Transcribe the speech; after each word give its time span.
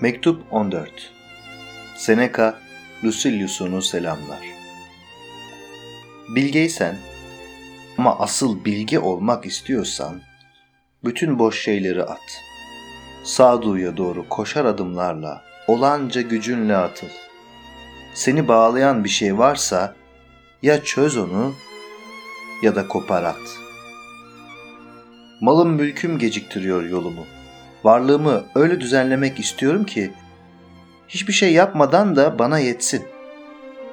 Mektup 0.00 0.42
14 0.50 1.12
Seneca, 1.96 2.58
Lucilius'unu 3.04 3.82
selamlar. 3.82 4.40
Bilgeysen 6.28 6.96
ama 7.98 8.18
asıl 8.18 8.64
bilgi 8.64 8.98
olmak 8.98 9.46
istiyorsan 9.46 10.20
bütün 11.04 11.38
boş 11.38 11.62
şeyleri 11.62 12.02
at. 12.02 12.42
Sağduyuya 13.24 13.96
doğru 13.96 14.28
koşar 14.28 14.64
adımlarla, 14.64 15.42
olanca 15.66 16.20
gücünle 16.20 16.76
atıl. 16.76 17.08
Seni 18.14 18.48
bağlayan 18.48 19.04
bir 19.04 19.08
şey 19.08 19.38
varsa 19.38 19.96
ya 20.62 20.84
çöz 20.84 21.16
onu 21.16 21.54
ya 22.62 22.74
da 22.76 22.88
kopar 22.88 23.22
at. 23.22 23.58
Malım 25.40 25.70
mülküm 25.70 26.18
geciktiriyor 26.18 26.82
yolumu. 26.82 27.26
Varlığımı 27.86 28.44
öyle 28.54 28.80
düzenlemek 28.80 29.40
istiyorum 29.40 29.84
ki 29.84 30.10
hiçbir 31.08 31.32
şey 31.32 31.52
yapmadan 31.52 32.16
da 32.16 32.38
bana 32.38 32.58
yetsin. 32.58 33.04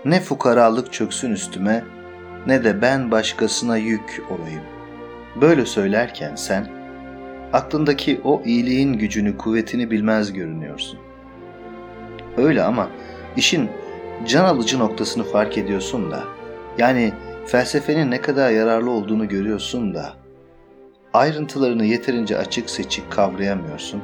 Ne 0.05 0.19
fukaralık 0.21 0.93
çöksün 0.93 1.31
üstüme 1.31 1.83
ne 2.47 2.63
de 2.63 2.81
ben 2.81 3.11
başkasına 3.11 3.77
yük 3.77 4.23
olayım. 4.29 4.63
Böyle 5.41 5.66
söylerken 5.66 6.35
sen 6.35 6.67
aklındaki 7.53 8.21
o 8.23 8.41
iyiliğin 8.45 8.93
gücünü, 8.93 9.38
kuvvetini 9.38 9.91
bilmez 9.91 10.33
görünüyorsun. 10.33 10.99
Öyle 12.38 12.63
ama 12.63 12.89
işin 13.38 13.69
can 14.27 14.45
alıcı 14.45 14.80
noktasını 14.80 15.23
fark 15.23 15.57
ediyorsun 15.57 16.11
da 16.11 16.23
yani 16.77 17.13
felsefenin 17.45 18.11
ne 18.11 18.21
kadar 18.21 18.52
yararlı 18.52 18.91
olduğunu 18.91 19.27
görüyorsun 19.27 19.94
da 19.94 20.22
ayrıntılarını 21.14 21.86
yeterince 21.86 22.38
açık 22.38 22.69
seçik 22.69 23.11
kavrayamıyorsun. 23.11 24.02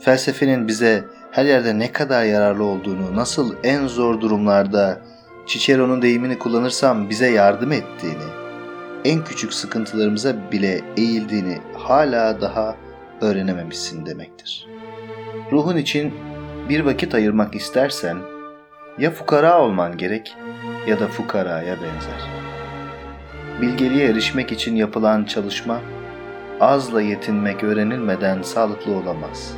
Felsefenin 0.00 0.68
bize 0.68 1.04
her 1.30 1.44
yerde 1.44 1.78
ne 1.78 1.92
kadar 1.92 2.24
yararlı 2.24 2.64
olduğunu, 2.64 3.16
nasıl 3.16 3.54
en 3.64 3.86
zor 3.86 4.20
durumlarda 4.20 5.00
Cicero'nun 5.46 6.02
deyimini 6.02 6.38
kullanırsam 6.38 7.10
bize 7.10 7.30
yardım 7.30 7.72
ettiğini, 7.72 8.42
en 9.04 9.24
küçük 9.24 9.52
sıkıntılarımıza 9.52 10.52
bile 10.52 10.80
eğildiğini 10.96 11.58
hala 11.74 12.40
daha 12.40 12.76
öğrenememişsin 13.20 14.06
demektir. 14.06 14.66
Ruhun 15.52 15.76
için 15.76 16.14
bir 16.68 16.80
vakit 16.80 17.14
ayırmak 17.14 17.54
istersen 17.54 18.16
ya 18.98 19.10
fukara 19.10 19.62
olman 19.62 19.96
gerek 19.96 20.36
ya 20.86 21.00
da 21.00 21.08
fukaraya 21.08 21.76
benzer. 21.76 22.41
Bilgeliğe 23.62 24.08
erişmek 24.08 24.52
için 24.52 24.76
yapılan 24.76 25.24
çalışma 25.24 25.80
azla 26.60 27.02
yetinmek 27.02 27.64
öğrenilmeden 27.64 28.42
sağlıklı 28.42 28.92
olamaz. 28.92 29.54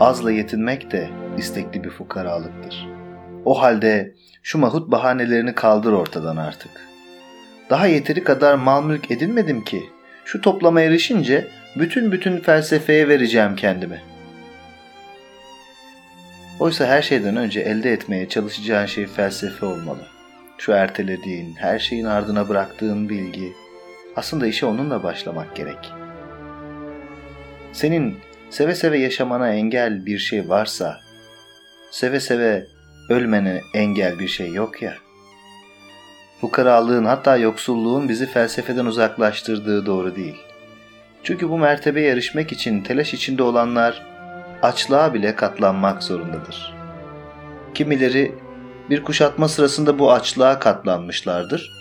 Azla 0.00 0.32
yetinmek 0.32 0.90
de 0.90 1.10
istekli 1.36 1.84
bir 1.84 1.90
fukaralıktır. 1.90 2.88
O 3.44 3.62
halde 3.62 4.14
şu 4.42 4.58
mahut 4.58 4.90
bahanelerini 4.90 5.54
kaldır 5.54 5.92
ortadan 5.92 6.36
artık. 6.36 6.70
Daha 7.70 7.86
yeteri 7.86 8.24
kadar 8.24 8.54
mal 8.54 8.84
mülk 8.84 9.10
edinmedim 9.10 9.64
ki. 9.64 9.82
Şu 10.24 10.40
toplama 10.40 10.80
erişince 10.80 11.46
bütün 11.76 12.12
bütün 12.12 12.40
felsefeye 12.40 13.08
vereceğim 13.08 13.56
kendimi. 13.56 14.02
Oysa 16.60 16.86
her 16.86 17.02
şeyden 17.02 17.36
önce 17.36 17.60
elde 17.60 17.92
etmeye 17.92 18.28
çalışacağın 18.28 18.86
şey 18.86 19.06
felsefe 19.06 19.66
olmalı. 19.66 20.17
Şu 20.58 20.72
ertelediğin, 20.72 21.54
her 21.54 21.78
şeyin 21.78 22.04
ardına 22.04 22.48
bıraktığın 22.48 23.08
bilgi, 23.08 23.52
aslında 24.16 24.46
işe 24.46 24.66
onunla 24.66 25.02
başlamak 25.02 25.56
gerek. 25.56 25.92
Senin 27.72 28.18
seve 28.50 28.74
seve 28.74 28.98
yaşamana 28.98 29.52
engel 29.52 30.06
bir 30.06 30.18
şey 30.18 30.48
varsa, 30.48 31.00
seve 31.90 32.20
seve 32.20 32.66
ölmene 33.08 33.60
engel 33.74 34.18
bir 34.18 34.28
şey 34.28 34.52
yok 34.52 34.82
ya. 34.82 34.94
Fukaralığın 36.40 37.04
hatta 37.04 37.36
yoksulluğun 37.36 38.08
bizi 38.08 38.26
felsefeden 38.26 38.86
uzaklaştırdığı 38.86 39.86
doğru 39.86 40.16
değil. 40.16 40.36
Çünkü 41.22 41.48
bu 41.48 41.58
mertebeye 41.58 42.12
erişmek 42.12 42.52
için 42.52 42.80
telaş 42.80 43.14
içinde 43.14 43.42
olanlar 43.42 44.06
açlığa 44.62 45.14
bile 45.14 45.34
katlanmak 45.34 46.02
zorundadır. 46.02 46.74
Kimileri 47.74 48.34
bir 48.90 49.02
kuşatma 49.02 49.48
sırasında 49.48 49.98
bu 49.98 50.12
açlığa 50.12 50.58
katlanmışlardır. 50.58 51.72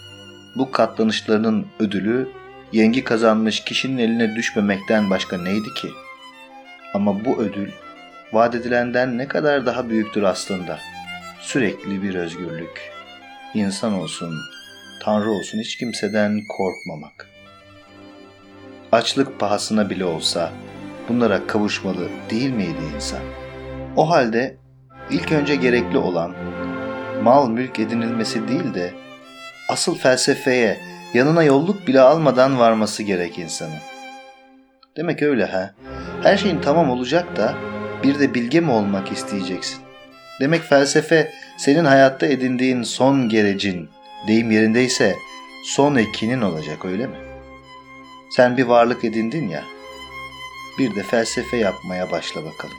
Bu 0.56 0.72
katlanışlarının 0.72 1.68
ödülü 1.80 2.30
yengi 2.72 3.04
kazanmış 3.04 3.64
kişinin 3.64 3.98
eline 3.98 4.36
düşmemekten 4.36 5.10
başka 5.10 5.38
neydi 5.38 5.74
ki? 5.74 5.90
Ama 6.94 7.26
bu 7.26 7.38
ödül 7.38 7.72
vaat 8.34 8.56
edilenden 8.56 9.18
ne 9.18 9.28
kadar 9.28 9.66
daha 9.66 9.90
büyüktür 9.90 10.24
aslında. 10.24 10.80
Sürekli 11.42 12.04
bir 12.04 12.16
özgürlük. 12.16 12.92
İnsan 13.54 13.94
olsun, 13.94 14.34
Tanrı 15.04 15.32
olsun 15.32 15.60
hiç 15.60 15.78
kimseden 15.78 16.40
korkmamak. 16.58 17.28
Açlık 18.92 19.40
pahasına 19.40 19.90
bile 19.90 20.06
olsa 20.06 20.52
bunlara 21.10 21.48
kavuşmalı 21.48 22.10
değil 22.30 22.50
miydi 22.50 22.82
insan? 22.96 23.22
O 23.96 24.10
halde 24.10 24.58
ilk 25.10 25.32
önce 25.32 25.56
gerekli 25.56 25.98
olan 25.98 26.36
mal 27.24 27.50
mülk 27.50 27.80
edinilmesi 27.80 28.48
değil 28.48 28.74
de 28.74 28.94
asıl 29.70 29.96
felsefeye 29.96 30.78
yanına 31.14 31.44
yolluk 31.44 31.88
bile 31.88 32.02
almadan 32.02 32.60
varması 32.60 33.04
gerek 33.04 33.40
insanın. 33.40 33.80
Demek 34.98 35.22
öyle 35.22 35.46
ha. 35.46 35.74
Her 36.24 36.38
şeyin 36.38 36.62
tamam 36.62 36.90
olacak 36.90 37.38
da 37.38 37.56
bir 38.04 38.20
de 38.20 38.34
bilge 38.34 38.60
mi 38.60 38.72
olmak 38.72 39.12
isteyeceksin? 39.12 39.80
Demek 40.40 40.64
felsefe 40.64 41.32
senin 41.58 41.86
hayatta 41.86 42.26
edindiğin 42.26 42.84
son 42.84 43.30
gerecin, 43.30 43.90
deyim 44.28 44.52
yerindeyse 44.52 45.16
son 45.66 45.96
ekinin 45.96 46.42
olacak 46.42 46.86
öyle 46.86 47.08
mi? 47.08 47.18
Sen 48.30 48.58
bir 48.58 48.64
varlık 48.64 49.06
edindin 49.06 49.50
ya, 49.50 49.64
bir 50.80 50.96
de 50.96 51.04
felsefe 51.04 51.58
yapmaya 51.58 52.12
başla 52.12 52.46
bakalım. 52.46 52.78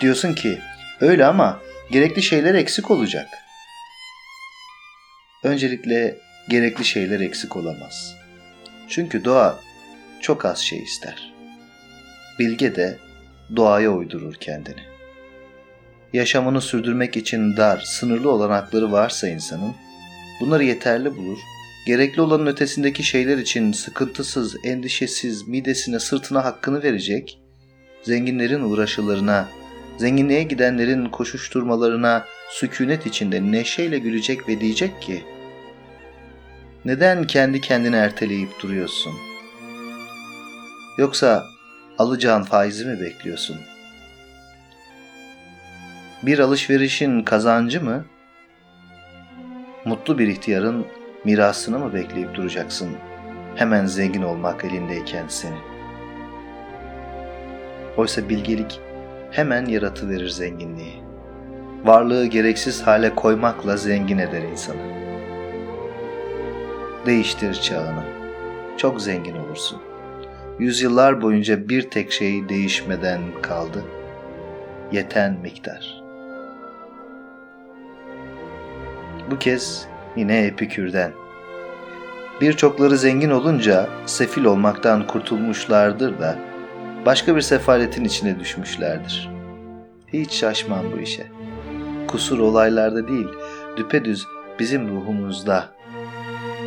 Diyorsun 0.00 0.34
ki 0.34 0.58
öyle 1.00 1.26
ama 1.26 1.60
gerekli 1.92 2.22
şeyler 2.22 2.54
eksik 2.54 2.90
olacak. 2.90 3.28
Öncelikle 5.42 6.16
gerekli 6.48 6.84
şeyler 6.84 7.20
eksik 7.20 7.56
olamaz. 7.56 8.14
Çünkü 8.88 9.24
doğa 9.24 9.60
çok 10.20 10.44
az 10.44 10.58
şey 10.58 10.82
ister. 10.82 11.32
Bilge 12.38 12.76
de 12.76 12.98
doğaya 13.56 13.92
uydurur 13.92 14.34
kendini. 14.34 14.80
Yaşamını 16.12 16.60
sürdürmek 16.60 17.16
için 17.16 17.56
dar, 17.56 17.80
sınırlı 17.80 18.30
olanakları 18.30 18.92
varsa 18.92 19.28
insanın, 19.28 19.74
bunları 20.40 20.64
yeterli 20.64 21.16
bulur, 21.16 21.38
gerekli 21.86 22.22
olanın 22.22 22.46
ötesindeki 22.46 23.02
şeyler 23.02 23.38
için 23.38 23.72
sıkıntısız, 23.72 24.56
endişesiz, 24.64 25.48
midesine, 25.48 26.00
sırtına 26.00 26.44
hakkını 26.44 26.82
verecek, 26.82 27.38
zenginlerin 28.02 28.60
uğraşılarına, 28.60 29.48
zenginliğe 29.96 30.42
gidenlerin 30.42 31.06
koşuşturmalarına 31.06 32.24
sükunet 32.50 33.06
içinde 33.06 33.52
neşeyle 33.52 33.98
gülecek 33.98 34.48
ve 34.48 34.60
diyecek 34.60 35.02
ki, 35.02 35.24
neden 36.84 37.24
kendi 37.24 37.60
kendine 37.60 37.96
erteleyip 37.96 38.60
duruyorsun? 38.62 39.12
Yoksa 40.98 41.46
alacağın 41.98 42.42
faizi 42.42 42.86
mi 42.86 43.00
bekliyorsun? 43.00 43.56
Bir 46.22 46.38
alışverişin 46.38 47.22
kazancı 47.22 47.84
mı? 47.84 48.04
Mutlu 49.84 50.18
bir 50.18 50.28
ihtiyarın 50.28 50.86
mirasını 51.24 51.78
mı 51.78 51.94
bekleyip 51.94 52.34
duracaksın? 52.34 52.96
Hemen 53.56 53.86
zengin 53.86 54.22
olmak 54.22 54.64
elindeyken 54.64 55.28
seni. 55.28 55.58
Oysa 57.96 58.28
bilgelik 58.28 58.80
hemen 59.32 59.66
yaratıverir 59.66 60.28
zenginliği. 60.28 61.02
Varlığı 61.84 62.26
gereksiz 62.26 62.82
hale 62.82 63.14
koymakla 63.14 63.76
zengin 63.76 64.18
eder 64.18 64.42
insanı. 64.42 65.02
Değiştir 67.06 67.54
çağını. 67.54 68.02
Çok 68.76 69.02
zengin 69.02 69.36
olursun. 69.36 69.82
Yüzyıllar 70.58 71.22
boyunca 71.22 71.68
bir 71.68 71.90
tek 71.90 72.12
şey 72.12 72.48
değişmeden 72.48 73.20
kaldı. 73.42 73.84
Yeten 74.92 75.38
miktar. 75.42 76.02
Bu 79.30 79.38
kez 79.38 79.86
yine 80.16 80.46
Epikür'den. 80.46 81.12
Birçokları 82.40 82.96
zengin 82.96 83.30
olunca 83.30 83.88
sefil 84.06 84.44
olmaktan 84.44 85.06
kurtulmuşlardır 85.06 86.20
da 86.20 86.51
başka 87.06 87.36
bir 87.36 87.40
sefaletin 87.40 88.04
içine 88.04 88.40
düşmüşlerdir. 88.40 89.30
Hiç 90.12 90.32
şaşmam 90.32 90.92
bu 90.92 90.98
işe. 90.98 91.26
Kusur 92.08 92.38
olaylarda 92.38 93.08
değil, 93.08 93.28
düpedüz 93.76 94.26
bizim 94.58 94.88
ruhumuzda. 94.88 95.68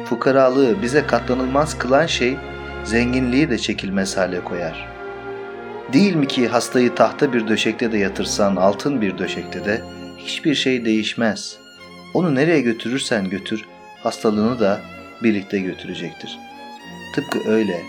Fukaralığı 0.06 0.82
bize 0.82 1.08
katlanılmaz 1.08 1.78
kılan 1.78 2.06
şey, 2.06 2.38
zenginliği 2.84 3.50
de 3.50 3.58
çekilmez 3.58 4.18
hale 4.18 4.44
koyar. 4.44 4.88
Değil 5.94 6.16
mi 6.16 6.28
ki 6.28 6.48
hastayı 6.48 6.96
tahta 6.96 7.34
bir 7.34 7.48
döşekte 7.48 7.92
de 7.92 7.98
yatırsan, 7.98 8.56
altın 8.56 9.02
bir 9.02 9.18
döşekte 9.18 9.66
de 9.66 9.82
hiçbir 10.18 10.56
şey 10.56 10.86
değişmez. 10.86 11.58
Onu 12.14 12.36
nereye 12.36 12.62
götürürsen 12.62 13.30
götür, 13.30 13.66
hastalığını 14.04 14.60
da 14.60 14.82
birlikte 15.24 15.60
götürecektir. 15.60 16.40
Tıpkı 17.16 17.50
öyle 17.50 17.82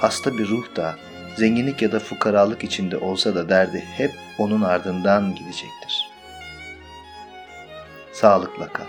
hasta 0.00 0.38
bir 0.38 0.48
ruh 0.48 0.76
da 0.76 0.96
zenginlik 1.40 1.82
ya 1.82 1.92
da 1.92 1.98
fukaralık 1.98 2.64
içinde 2.64 2.96
olsa 2.96 3.34
da 3.34 3.48
derdi 3.48 3.84
hep 3.96 4.10
onun 4.38 4.62
ardından 4.62 5.34
gidecektir. 5.34 6.10
Sağlıkla 8.12 8.68
kal. 8.68 8.84